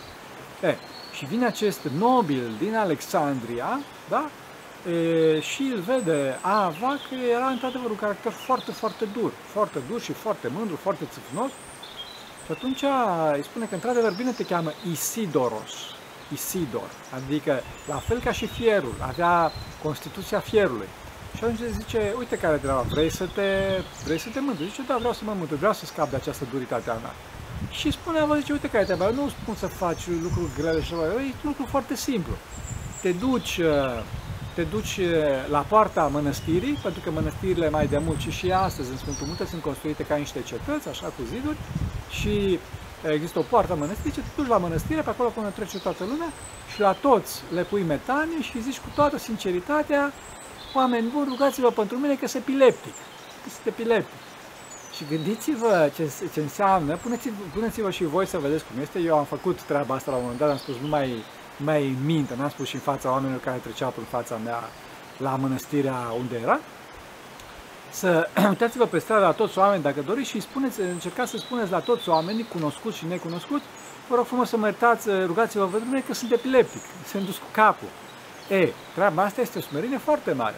E, 0.73 0.77
și 1.13 1.25
vine 1.25 1.47
acest 1.47 1.81
nobil 1.99 2.51
din 2.59 2.75
Alexandria, 2.77 3.81
da? 4.09 4.31
E, 4.91 5.41
și 5.41 5.63
îl 5.75 5.81
vede 5.81 6.39
Ava 6.41 6.97
că 7.09 7.15
era 7.31 7.47
într-adevăr 7.47 7.91
un 7.91 7.97
caracter 7.97 8.33
foarte, 8.33 8.73
foarte 8.73 9.05
dur, 9.05 9.33
foarte 9.53 9.79
dur 9.89 10.01
și 10.01 10.13
foarte 10.13 10.49
mândru, 10.57 10.77
foarte 10.77 11.05
țâfnos. 11.13 11.51
Și 12.45 12.53
atunci 12.53 12.85
îi 13.35 13.45
spune 13.45 13.65
că 13.65 13.75
într-adevăr 13.75 14.13
bine 14.13 14.31
te 14.31 14.45
cheamă 14.45 14.71
Isidoros, 14.91 15.75
Isidor, 16.33 16.91
adică 17.15 17.61
la 17.89 17.97
fel 17.97 18.19
ca 18.21 18.33
și 18.33 18.47
fierul, 18.47 18.95
avea 19.01 19.53
constituția 19.83 20.41
fierului. 20.41 20.89
Și 21.37 21.45
atunci 21.45 21.59
zice, 21.79 22.15
uite 22.19 22.37
care 22.37 22.57
treaba, 22.57 22.81
vrei 22.81 23.11
să 23.11 23.25
te, 23.35 23.49
vrei 24.05 24.19
să 24.19 24.29
te 24.33 24.41
mântui? 24.41 24.67
Zice, 24.67 24.83
da, 24.87 24.97
vreau 24.97 25.13
să 25.13 25.21
mă 25.25 25.35
mântui, 25.37 25.57
vreau 25.57 25.73
să 25.73 25.87
scap 25.87 26.11
de 26.11 26.17
această 26.17 26.45
duritate 26.53 26.91
a 26.91 26.95
mea. 26.95 27.15
Și 27.71 27.91
spune, 27.91 28.25
vă 28.25 28.37
zice, 28.37 28.53
uite 28.53 28.69
care 28.69 28.85
treaba, 28.85 29.07
eu 29.07 29.15
nu 29.15 29.29
spun 29.29 29.55
să 29.55 29.67
faci 29.67 30.03
lucruri 30.23 30.51
grele 30.57 30.83
și 30.83 30.93
e 30.93 30.97
un 30.97 31.33
lucru 31.43 31.67
foarte 31.69 31.97
simplu. 31.97 32.33
Te 33.03 33.13
duci, 33.13 33.61
te 34.55 34.63
duci 34.63 35.01
la 35.51 35.59
poarta 35.59 36.07
mănăstirii, 36.07 36.79
pentru 36.83 37.01
că 37.01 37.11
mănăstirile 37.11 37.71
mai 37.71 37.87
de 37.87 37.99
mult 37.99 38.21
și 38.21 38.31
și 38.31 38.53
astăzi 38.53 38.91
în 38.91 38.97
Sfântul 38.97 39.27
Munte 39.27 39.47
sunt 39.47 39.63
construite 39.63 40.03
ca 40.03 40.17
niște 40.17 40.41
cetăți, 40.43 40.89
așa 40.89 41.07
cu 41.07 41.23
ziduri, 41.33 41.57
și 42.11 42.59
există 43.03 43.39
o 43.39 43.43
poartă 43.43 43.75
mănăstirii, 43.75 44.13
te 44.13 44.21
duci 44.37 44.49
la 44.49 44.59
mănăstire, 44.59 45.01
pe 45.01 45.11
acolo 45.11 45.29
până 45.29 45.49
trece 45.49 45.79
toată 45.79 46.05
lumea 46.05 46.33
și 46.73 46.81
la 46.81 46.93
toți 46.93 47.43
le 47.53 47.63
pui 47.63 47.83
metanie 47.83 48.43
și 48.43 48.63
zici 48.63 48.79
cu 48.79 48.89
toată 48.95 49.19
sinceritatea, 49.19 50.13
oameni 50.75 51.11
buni, 51.15 51.29
rugați-vă 51.29 51.71
pentru 51.71 51.97
mine 51.97 52.15
că 52.15 52.27
sunt 52.27 52.43
epileptic, 52.43 52.95
că 53.43 53.49
sunt 53.49 53.67
epileptic. 53.67 54.21
Și 54.97 55.05
gândiți-vă 55.11 55.91
ce, 55.95 56.13
ce 56.33 56.41
înseamnă, 56.41 56.97
puneți, 56.97 57.29
puneți-vă 57.55 57.91
și 57.91 58.05
voi 58.05 58.27
să 58.27 58.39
vedeți 58.39 58.65
cum 58.65 58.81
este. 58.81 58.99
Eu 58.99 59.17
am 59.17 59.25
făcut 59.25 59.63
treaba 59.63 59.95
asta 59.95 60.11
la 60.11 60.17
un 60.17 60.23
moment 60.23 60.41
dat, 60.41 60.51
am 60.51 60.57
spus 60.57 60.75
nu 60.83 60.89
mai, 60.89 61.25
mai 61.57 61.97
minte, 62.05 62.35
n-am 62.37 62.49
spus 62.49 62.67
și 62.67 62.75
în 62.75 62.81
fața 62.81 63.11
oamenilor 63.11 63.41
care 63.41 63.57
treceau 63.57 63.91
prin 63.91 64.05
fața 64.05 64.37
mea 64.45 64.61
la 65.17 65.37
mănăstirea 65.37 66.15
unde 66.19 66.37
era, 66.43 66.61
să 67.91 68.29
uitați-vă 68.49 68.87
pe 68.87 68.99
stradă 68.99 69.25
la 69.25 69.33
toți 69.33 69.59
oameni, 69.59 69.83
dacă 69.83 70.01
doriți, 70.07 70.31
și 70.31 70.41
spuneți, 70.41 70.81
încercați 70.81 71.31
să 71.31 71.37
spuneți 71.37 71.71
la 71.71 71.79
toți 71.79 72.09
oamenii, 72.09 72.47
cunoscuți 72.53 72.97
și 72.97 73.07
necunoscuți, 73.07 73.65
vă 74.09 74.15
rog 74.15 74.27
frumos 74.27 74.49
să 74.49 74.57
mă 74.57 74.67
iertați, 74.67 75.09
rugați-vă 75.27 75.65
pentru 75.67 75.89
mine 75.89 76.05
că 76.07 76.15
sunt 76.15 76.33
epileptic, 76.33 76.83
sunt 77.07 77.25
dus 77.25 77.37
cu 77.37 77.47
capul. 77.53 77.89
E, 78.49 78.69
treaba 78.95 79.23
asta 79.23 79.41
este 79.41 79.59
o 79.59 79.61
smerenie 79.61 79.99
foarte 79.99 80.33
mare. 80.33 80.55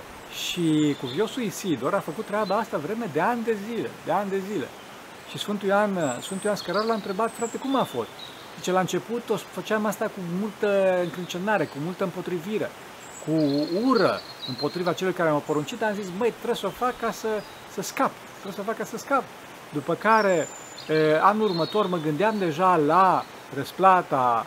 Și 0.46 0.96
cuviosul 1.00 1.42
Isidor 1.42 1.94
a 1.94 2.00
făcut 2.00 2.26
treaba 2.26 2.56
asta 2.56 2.78
vreme 2.78 3.08
de 3.12 3.20
ani 3.20 3.44
de 3.44 3.56
zile, 3.68 3.90
de 4.04 4.12
ani 4.12 4.30
de 4.30 4.40
zile. 4.52 4.68
Și 5.30 5.38
Sfântul 5.38 5.68
Ioan, 5.68 6.18
Sfântul 6.20 6.44
Ioan 6.44 6.56
Scărar 6.56 6.84
l-a 6.84 6.94
întrebat, 6.94 7.30
frate, 7.30 7.56
cum 7.56 7.76
a 7.76 7.82
fost? 7.82 8.08
Zice, 8.56 8.72
la 8.72 8.80
început 8.80 9.30
o 9.30 9.36
făceam 9.36 9.86
asta 9.86 10.04
cu 10.04 10.20
multă 10.40 10.98
încrâncenare, 11.02 11.64
cu 11.64 11.76
multă 11.84 12.04
împotrivire 12.04 12.70
cu 13.24 13.66
ură 13.86 14.20
împotriva 14.48 14.92
celor 14.92 15.12
care 15.12 15.30
m-au 15.30 15.42
poruncit, 15.46 15.82
am 15.82 15.94
zis, 15.94 16.06
măi, 16.18 16.30
trebuie 16.30 16.56
să 16.56 16.66
o 16.66 16.70
fac 16.70 17.00
ca 17.00 17.10
să, 17.10 17.28
să 17.72 17.82
scap, 17.82 18.10
trebuie 18.32 18.52
să 18.52 18.60
o 18.60 18.64
fac 18.64 18.76
ca 18.76 18.84
să 18.84 18.96
scap. 18.96 19.22
După 19.72 19.94
care, 19.94 20.48
e, 20.88 21.18
anul 21.20 21.48
următor, 21.48 21.86
mă 21.86 21.98
gândeam 21.98 22.38
deja 22.38 22.76
la 22.76 23.24
răsplata 23.54 24.46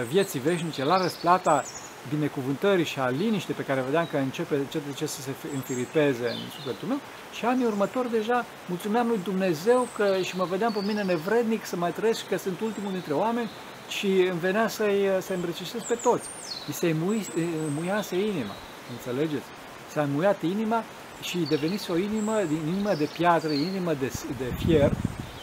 e, 0.00 0.04
vieții 0.04 0.40
veșnice, 0.40 0.84
la 0.84 1.02
răsplata 1.02 1.64
binecuvântării 2.08 2.84
și 2.84 2.98
a 2.98 3.08
liniștii 3.08 3.54
pe 3.54 3.62
care 3.62 3.80
vedeam 3.80 4.06
că 4.10 4.16
începe 4.16 4.60
ce 4.70 4.80
de 4.86 4.92
ce 4.94 5.06
să 5.06 5.20
se 5.20 5.30
înfiripeze 5.54 6.28
în 6.28 6.50
sufletul 6.56 6.88
meu 6.88 7.00
și 7.32 7.44
anii 7.44 7.64
următori 7.64 8.10
deja 8.10 8.44
mulțumeam 8.66 9.06
lui 9.06 9.20
Dumnezeu 9.24 9.88
că 9.96 10.16
și 10.22 10.36
mă 10.36 10.44
vedeam 10.44 10.72
pe 10.72 10.80
mine 10.86 11.02
nevrednic 11.02 11.66
să 11.66 11.76
mai 11.76 11.92
trăiesc 11.92 12.20
și 12.20 12.26
că 12.26 12.36
sunt 12.36 12.60
ultimul 12.60 12.92
dintre 12.92 13.12
oameni 13.12 13.50
și 13.88 14.06
îmi 14.30 14.38
venea 14.40 14.68
să-i, 14.68 15.08
să 15.20 15.32
îmbrăcișez 15.32 15.82
pe 15.82 15.94
toți. 15.94 16.28
I 16.68 16.72
se 16.72 16.94
mui, 17.04 17.26
muiase 17.76 18.16
inima, 18.16 18.54
înțelegeți? 18.92 19.48
S-a 19.92 20.08
muiat 20.14 20.42
inima 20.42 20.82
și 21.22 21.38
devenise 21.48 21.92
o 21.92 21.96
inimă, 21.96 22.32
din 22.48 22.60
inimă 22.72 22.94
de 22.94 23.08
piatră, 23.16 23.52
inimă 23.52 23.92
de, 24.00 24.12
de 24.38 24.64
fier, 24.64 24.92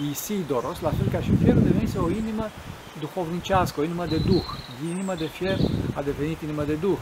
Isidoros, 0.09 0.79
la 0.79 0.89
fel 0.89 1.07
ca 1.11 1.19
și 1.19 1.31
fierul, 1.43 1.61
devenise 1.61 1.97
o 1.97 2.09
inimă 2.09 2.49
duhovnicească, 2.99 3.79
o 3.79 3.83
inimă 3.83 4.05
de 4.05 4.17
duh. 4.17 4.47
Din 4.81 4.89
inimă 4.89 5.13
de 5.17 5.25
fier 5.25 5.57
a 5.93 6.01
devenit 6.01 6.41
inimă 6.41 6.63
de 6.63 6.73
duh. 6.73 6.97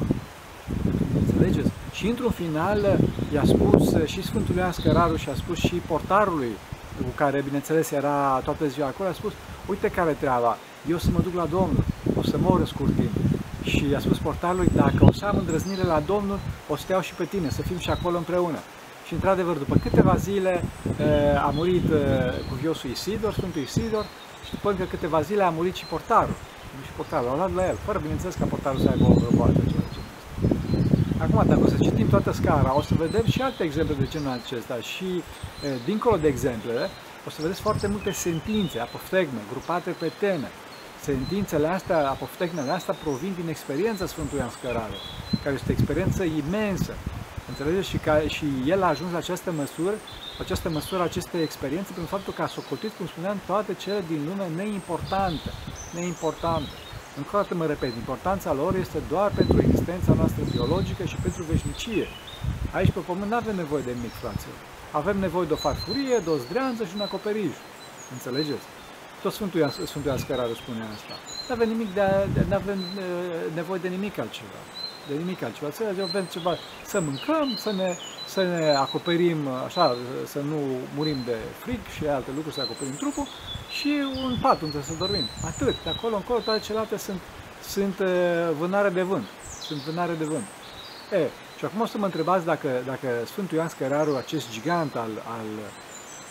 Înțelegeți? 1.19 1.71
Și 1.91 2.07
într-un 2.07 2.31
final 2.31 2.99
i-a 3.33 3.43
spus 3.45 3.95
și 4.05 4.23
Sfântul 4.23 4.55
Ioan 4.55 4.71
Scăraru 4.71 5.15
și 5.15 5.29
a 5.29 5.35
spus 5.35 5.57
și 5.57 5.75
portarului, 5.75 6.51
cu 6.97 7.11
care, 7.15 7.41
bineînțeles, 7.41 7.91
era 7.91 8.41
toată 8.43 8.67
ziua 8.67 8.87
acolo, 8.87 9.09
a 9.09 9.13
spus, 9.13 9.33
uite 9.65 9.87
care 9.89 10.11
treaba, 10.11 10.57
eu 10.89 10.97
să 10.97 11.07
mă 11.11 11.19
duc 11.21 11.33
la 11.33 11.45
Domnul, 11.45 11.83
o 12.15 12.23
să 12.23 12.37
mor 12.37 12.65
scurt 12.65 12.95
timp. 12.95 13.38
Și 13.63 13.89
i-a 13.89 13.99
spus 13.99 14.17
portarului, 14.17 14.69
dacă 14.75 14.99
o 14.99 15.11
să 15.11 15.25
am 15.25 15.37
îndrăznire 15.37 15.83
la 15.83 15.99
Domnul, 16.05 16.39
o 16.67 16.75
să 16.75 16.83
te 16.85 16.91
iau 16.91 17.01
și 17.01 17.13
pe 17.13 17.25
tine, 17.25 17.49
să 17.49 17.61
fim 17.61 17.77
și 17.77 17.89
acolo 17.89 18.17
împreună. 18.17 18.57
Și 19.07 19.13
într-adevăr, 19.13 19.55
după 19.55 19.75
câteva 19.81 20.15
zile 20.15 20.63
a 21.45 21.51
murit 21.55 21.85
cuviosul 22.49 22.89
Isidor, 22.89 23.33
Sfântul 23.33 23.61
Isidor, 23.61 24.05
și 24.45 24.51
după 24.51 24.69
încă 24.69 24.83
câteva 24.83 25.21
zile 25.21 25.43
a 25.43 25.49
murit 25.49 25.75
și 25.75 25.85
portarul. 25.85 26.35
Și 26.85 26.91
portarul 26.95 27.27
l-a 27.27 27.35
luat 27.35 27.53
la 27.53 27.67
el, 27.67 27.77
fără 27.85 27.99
bineînțeles 27.99 28.35
ca 28.35 28.45
portarul 28.45 28.79
să 28.79 28.89
aibă 28.89 29.05
o 29.05 29.13
răboată. 29.29 29.61
Acum, 31.17 31.43
dacă 31.47 31.61
o 31.65 31.67
să 31.67 31.77
citim 31.79 32.09
toată 32.09 32.31
scara, 32.31 32.77
o 32.77 32.81
să 32.81 32.93
vedem 32.97 33.25
și 33.25 33.41
alte 33.41 33.63
exemple 33.63 33.95
de 33.99 34.07
genul 34.09 34.39
acesta 34.43 34.77
și, 34.91 35.23
dincolo 35.85 36.17
de 36.17 36.27
exemple, 36.27 36.89
o 37.27 37.29
să 37.29 37.41
vedeți 37.41 37.61
foarte 37.61 37.87
multe 37.87 38.11
sentințe, 38.11 38.79
apoftegme, 38.79 39.39
grupate 39.51 39.89
pe 39.89 40.11
teme. 40.19 40.49
Sentințele 41.03 41.67
astea, 41.67 42.09
apoftegmele 42.09 42.71
astea 42.71 42.93
provin 42.93 43.33
din 43.39 43.49
experiența 43.49 44.05
Sfântului 44.05 44.39
Ioan 44.39 44.51
Scărare, 44.57 44.97
care 45.43 45.55
este 45.55 45.69
o 45.69 45.77
experiență 45.77 46.23
imensă. 46.23 46.93
Înțelegeți? 47.49 47.89
Și, 47.89 47.97
ca, 47.97 48.19
și 48.27 48.45
el 48.65 48.83
a 48.83 48.87
ajuns 48.87 49.11
la 49.11 49.17
această 49.17 49.51
măsură, 49.51 49.95
această 50.39 50.69
măsură, 50.69 51.03
aceste 51.03 51.41
experiențe, 51.41 51.91
prin 51.93 52.05
faptul 52.05 52.33
că 52.33 52.41
a 52.41 52.47
socotit, 52.47 52.91
cum 52.97 53.07
spuneam, 53.07 53.37
toate 53.45 53.73
cele 53.73 54.03
din 54.07 54.21
lume 54.27 54.47
neimportante. 54.55 55.49
Neimportante. 55.93 56.69
Încă 57.17 57.29
o 57.33 57.39
dată 57.39 57.55
mă 57.55 57.65
repet, 57.65 57.93
importanța 57.95 58.53
lor 58.53 58.75
este 58.75 58.97
doar 59.09 59.31
pentru 59.35 59.61
existența 59.61 60.13
noastră 60.13 60.43
biologică 60.51 61.03
și 61.03 61.15
pentru 61.15 61.43
veșnicie. 61.43 62.07
Aici 62.71 62.91
pe 62.91 62.99
pământ 62.99 63.29
nu 63.29 63.35
avem 63.35 63.55
nevoie 63.55 63.83
de 63.83 63.91
nimic, 63.91 64.11
fraților. 64.11 64.59
Avem 64.91 65.17
nevoie 65.19 65.47
de 65.47 65.53
o 65.53 65.63
farfurie, 65.65 66.17
de 66.23 66.29
o 66.29 66.37
zdreanță 66.37 66.83
și 66.85 66.91
un 66.95 67.01
acoperiș. 67.01 67.55
Înțelegeți? 68.13 68.65
Tot 69.21 69.33
Sfântul 69.33 69.59
Ioan, 69.59 69.71
Sfântul 69.71 70.05
Ioan 70.05 70.17
Scăraru 70.17 70.53
spune 70.53 70.83
asta. 70.95 71.13
Nu 71.47 71.53
avem, 71.53 71.67
nimic 71.67 71.93
de, 71.93 72.01
de, 72.33 72.45
nu 72.49 72.55
avem 72.55 72.79
nevoie 73.53 73.79
de 73.79 73.87
nimic 73.87 74.17
altceva. 74.17 74.59
De 75.07 75.15
nimic 75.15 75.41
altceva. 75.43 75.71
Să 75.71 75.83
avem 76.01 76.25
ceva, 76.31 76.57
să 76.85 76.99
mâncăm, 76.99 77.55
să 77.57 77.71
ne, 77.71 77.97
să 78.27 78.41
ne 78.43 78.75
acoperim, 78.75 79.47
așa, 79.65 79.95
să 80.25 80.39
nu 80.39 80.59
murim 80.95 81.17
de 81.25 81.37
frig 81.59 81.79
și 81.95 82.07
alte 82.07 82.31
lucruri, 82.35 82.55
să 82.55 82.61
acoperim 82.61 82.95
trupul 82.95 83.27
și 83.77 83.91
un 84.25 84.37
pat 84.41 84.61
unde 84.61 84.81
să 84.81 84.93
dormim. 84.99 85.25
Atât. 85.45 85.75
De 85.83 85.89
acolo 85.89 86.15
încolo 86.15 86.39
toate 86.39 86.59
celelalte 86.59 86.97
sunt, 86.97 87.19
sunt 87.67 87.95
vânare 88.59 88.89
de 88.89 89.01
vânt. 89.01 89.25
Sunt 89.61 89.79
vânare 89.79 90.13
de 90.13 90.25
vânt. 90.25 90.47
E, 91.11 91.29
și 91.57 91.65
acum 91.65 91.81
o 91.81 91.85
să 91.85 91.97
mă 91.97 92.05
întrebați 92.05 92.45
dacă, 92.45 92.69
dacă 92.85 93.07
Sfântul 93.25 93.57
Ioan 93.57 93.69
Scăraru, 93.69 94.15
acest 94.15 94.51
gigant 94.51 94.95
al, 94.95 95.11
al, 95.37 95.49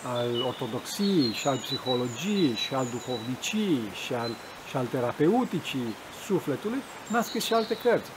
al 0.02 0.42
ortodoxiei 0.46 1.32
și 1.32 1.48
al 1.48 1.56
psihologiei 1.56 2.54
și 2.54 2.74
al 2.74 2.86
duhovnicii 2.90 3.80
și 4.04 4.14
al, 4.14 4.30
și 4.68 4.76
al 4.76 4.86
terapeuticii 4.86 5.94
sufletului, 6.26 6.82
n-a 7.06 7.22
scris 7.22 7.44
și 7.44 7.52
alte 7.52 7.76
cărți. 7.82 8.10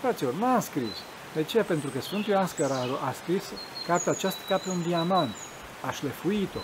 Fraților, 0.00 0.34
n-a 0.34 0.60
scris. 0.60 0.96
De 1.34 1.42
ce? 1.42 1.62
Pentru 1.62 1.90
că 1.90 2.00
Sfântul 2.00 2.32
Ioan 2.32 2.46
Scăraru 2.46 2.98
a 3.08 3.12
scris 3.12 3.44
cartea 3.86 4.12
aceasta 4.12 4.40
ca 4.48 4.56
pe 4.56 4.70
un 4.70 4.82
diamant, 4.82 5.34
a 5.86 5.90
șlefuit-o, 5.90 6.58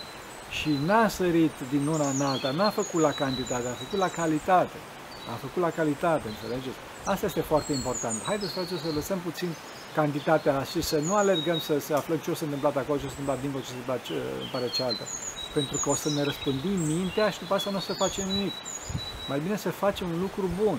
și 0.59 0.69
n-a 0.85 1.07
sărit 1.07 1.55
din 1.69 1.87
una 1.87 2.09
în 2.09 2.21
alta, 2.21 2.51
n-a 2.51 2.69
făcut 2.69 3.01
la 3.01 3.11
cantitate, 3.11 3.67
a 3.67 3.81
făcut 3.83 3.99
la 3.99 4.09
calitate. 4.09 4.77
A 5.33 5.35
făcut 5.35 5.61
la 5.61 5.69
calitate, 5.69 6.27
înțelegeți? 6.27 6.77
Asta 7.05 7.25
este 7.25 7.41
foarte 7.41 7.73
important. 7.73 8.23
Haideți, 8.23 8.53
frate, 8.53 8.77
să 8.77 8.89
lăsăm 8.95 9.19
puțin 9.19 9.49
cantitatea 9.95 10.63
și 10.71 10.81
să 10.81 10.97
nu 11.07 11.13
alergăm 11.15 11.59
să, 11.59 11.79
să 11.79 11.93
aflăm 11.95 12.17
ce 12.17 12.31
o 12.31 12.35
să 12.39 12.43
întâmplat 12.43 12.75
acolo, 12.77 12.97
ce 12.99 13.05
o 13.05 13.11
să 13.13 13.15
întâmplat 13.17 13.39
dincolo, 13.41 13.63
ce 13.63 13.69
o 13.69 13.73
să 13.73 13.77
întâmplat 13.77 14.01
ce, 14.07 14.13
în 14.43 14.49
pare 14.51 14.67
cealaltă. 14.75 15.05
Pentru 15.57 15.77
că 15.81 15.89
o 15.89 15.95
să 16.03 16.09
ne 16.09 16.23
răspândim 16.29 16.79
mintea 16.93 17.29
și 17.33 17.39
după 17.43 17.53
asta 17.53 17.69
nu 17.69 17.77
o 17.81 17.87
să 17.89 17.93
facem 18.03 18.25
nimic. 18.33 18.53
Mai 19.31 19.39
bine 19.45 19.57
să 19.65 19.69
facem 19.83 20.07
un 20.13 20.19
lucru 20.25 20.45
bun. 20.63 20.77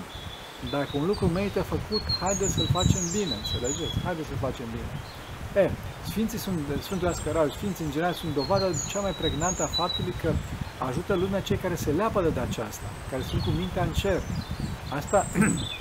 Dacă 0.71 0.90
un 1.00 1.07
lucru 1.07 1.26
merită 1.26 1.62
făcut, 1.75 2.02
haideți 2.21 2.54
să-l 2.57 2.69
facem 2.78 3.02
bine, 3.16 3.35
înțelegeți? 3.42 3.95
Haideți 4.04 4.28
să-l 4.28 4.40
facem 4.47 4.66
bine. 4.76 4.90
E, 5.62 5.71
Sfinții 6.11 6.38
sunt, 6.38 6.59
Sfântul 6.83 7.09
Ascărau, 7.09 7.49
Sfinții 7.49 7.85
în 7.85 7.90
general 7.90 8.12
sunt 8.12 8.35
dovada 8.35 8.66
cea 8.88 9.00
mai 9.00 9.14
pregnantă 9.21 9.62
a 9.62 9.66
faptului 9.66 10.14
că 10.23 10.31
ajută 10.88 11.14
lumea 11.14 11.40
cei 11.40 11.57
care 11.57 11.75
se 11.75 11.90
leapă 11.90 12.21
de 12.35 12.40
aceasta, 12.40 12.87
care 13.11 13.23
sunt 13.23 13.42
cu 13.42 13.50
mintea 13.50 13.83
în 13.83 13.92
cer. 13.92 14.21
Asta, 14.99 15.26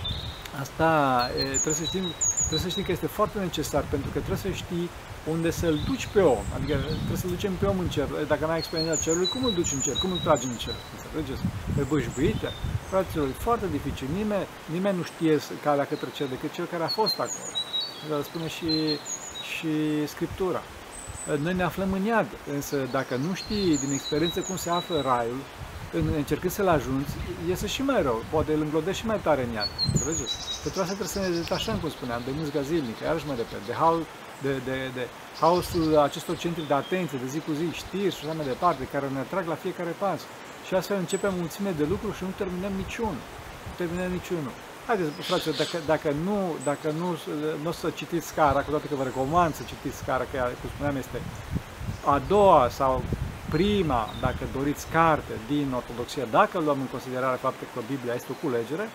asta 0.63 0.89
e, 1.37 1.43
trebuie, 1.43 1.73
să 1.73 1.83
știm, 1.83 2.03
trebuie 2.51 2.69
să 2.69 2.75
știm 2.75 2.87
că 2.87 2.95
este 2.97 3.15
foarte 3.19 3.37
necesar, 3.47 3.83
pentru 3.93 4.09
că 4.13 4.19
trebuie 4.25 4.45
să 4.47 4.51
știi 4.63 4.87
unde 5.33 5.49
să-l 5.61 5.77
duci 5.89 6.05
pe 6.15 6.21
om. 6.35 6.43
Adică 6.55 6.75
trebuie 7.05 7.21
să-l 7.23 7.33
ducem 7.37 7.53
pe 7.61 7.65
om 7.65 7.79
în 7.79 7.89
cer. 7.95 8.07
Dacă 8.27 8.43
n-ai 8.45 8.61
experiența 8.63 9.03
cerului, 9.05 9.27
cum 9.33 9.41
îl 9.45 9.53
duci 9.59 9.71
în 9.71 9.81
cer? 9.85 9.95
Cum 10.03 10.11
îl 10.11 10.21
tragi 10.25 10.45
în 10.51 10.57
cer? 10.63 10.75
Înțelegeți? 10.95 11.41
Pe 11.75 11.83
bășbuite? 11.89 12.49
Fraților, 12.89 13.27
e 13.27 13.45
foarte 13.47 13.65
dificil. 13.77 14.07
Nimeni, 14.19 14.47
nimeni 14.75 14.97
nu 14.97 15.03
știe 15.03 15.33
calea 15.65 15.85
către 15.85 16.09
cer 16.17 16.27
decât 16.27 16.51
cel 16.53 16.65
care 16.73 16.83
a 16.83 16.97
fost 16.99 17.17
acolo. 17.25 18.21
Spune 18.29 18.47
și 18.47 18.69
și 19.51 19.71
Scriptura. 20.07 20.61
Noi 21.45 21.53
ne 21.53 21.63
aflăm 21.63 21.91
în 21.93 22.03
iad, 22.05 22.29
însă 22.55 22.77
dacă 22.91 23.15
nu 23.15 23.33
știi 23.33 23.77
din 23.83 23.91
experiență 23.91 24.39
cum 24.39 24.55
se 24.55 24.69
află 24.69 25.01
raiul, 25.01 25.41
încercând 26.21 26.53
să-l 26.53 26.67
ajungi, 26.67 27.09
iese 27.47 27.67
și 27.67 27.81
mai 27.81 28.01
rău, 28.01 28.23
poate 28.29 28.53
îl 28.53 28.61
înglodești 28.61 29.01
și 29.01 29.07
mai 29.07 29.19
tare 29.27 29.43
în 29.43 29.51
iad. 29.53 29.69
Înțelegeți? 29.91 30.35
Pentru 30.63 30.81
asta 30.81 30.93
trebuie 30.93 31.15
să 31.17 31.19
ne 31.19 31.29
detașăm, 31.41 31.77
cum 31.81 31.89
spuneam, 31.89 32.21
de 32.25 32.31
muzica 32.39 32.61
zilnică, 32.61 33.01
iarăși 33.03 33.27
mai 33.27 33.35
departe, 33.35 33.65
de, 33.69 33.73
haos, 33.81 34.01
de, 34.45 34.53
de, 34.67 34.77
de 34.97 35.03
haosul 35.41 35.97
acestor 35.97 36.35
centri 36.43 36.67
de 36.67 36.73
atenție, 36.73 37.17
de 37.23 37.29
zi 37.33 37.39
cu 37.47 37.51
zi, 37.59 37.65
știri 37.81 38.15
și 38.15 38.21
așa 38.23 38.33
mai 38.33 38.45
departe, 38.53 38.91
care 38.93 39.05
ne 39.13 39.19
atrag 39.19 39.45
la 39.47 39.61
fiecare 39.63 39.93
pas. 40.03 40.19
Și 40.67 40.73
astfel 40.73 40.97
începem 40.97 41.33
mulțime 41.37 41.71
de 41.77 41.85
lucruri 41.93 42.17
și 42.17 42.23
nu 42.23 42.33
terminăm 42.41 42.73
niciunul. 42.83 43.23
Nu 43.67 43.73
terminăm 43.81 44.11
niciunul. 44.19 44.53
Haideți, 44.87 45.11
fraților, 45.29 45.55
dacă, 45.63 45.77
dacă 45.93 46.09
nu, 46.27 46.37
dacă 46.63 46.87
nu, 47.01 47.07
nu 47.63 47.69
o 47.69 47.71
să 47.81 47.89
citiți 47.99 48.27
scara, 48.27 48.59
cu 48.61 48.69
toate 48.69 48.87
că 48.87 48.95
vă 48.95 49.03
recomand 49.03 49.51
să 49.55 49.63
citiți 49.71 49.97
scara, 50.03 50.23
că, 50.31 50.37
cum 50.61 50.69
spuneam, 50.73 50.95
este 50.95 51.19
a 52.05 52.21
doua 52.27 52.69
sau 52.69 53.03
prima, 53.55 54.01
dacă 54.25 54.43
doriți, 54.57 54.87
carte 54.97 55.33
din 55.47 55.67
Ortodoxia, 55.79 56.25
dacă 56.39 56.55
luăm 56.59 56.79
în 56.85 56.91
considerare 56.95 57.37
faptul 57.47 57.67
că 57.73 57.79
Biblia 57.91 58.13
este 58.13 58.31
o 58.31 58.41
culegere, 58.43 58.85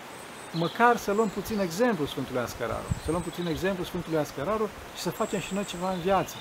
măcar 0.63 0.93
să 1.05 1.11
luăm 1.17 1.29
puțin 1.39 1.59
exemplu 1.59 2.05
Sfântului 2.05 2.41
Ascăraru, 2.41 2.89
să 3.03 3.09
luăm 3.11 3.23
puțin 3.29 3.45
exemplu 3.47 3.83
Sfântului 3.83 4.19
Ascăraru 4.19 4.69
și 4.95 5.01
să 5.01 5.09
facem 5.21 5.39
și 5.39 5.53
noi 5.53 5.65
ceva 5.73 5.89
în 5.91 5.99
viață 5.99 6.35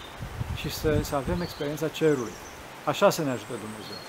și 0.60 0.68
să, 0.78 0.90
să 1.02 1.14
avem 1.16 1.40
experiența 1.40 1.88
cerului. 1.88 2.36
Așa 2.84 3.10
să 3.10 3.22
ne 3.22 3.30
ajute 3.30 3.54
Dumnezeu. 3.66 4.00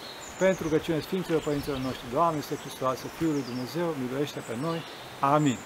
Pentru 0.46 0.66
că 0.72 0.78
cine 0.78 1.00
Sfinților 1.00 1.42
Părinților 1.42 1.78
noștri, 1.78 2.14
Doamne 2.14 2.38
este 2.38 2.56
Hristos, 2.64 2.98
Fiul 3.18 3.34
lui 3.38 3.46
Dumnezeu, 3.52 3.88
miluiește 4.02 4.40
pe 4.50 4.56
noi. 4.66 4.80
Amin. 5.20 5.58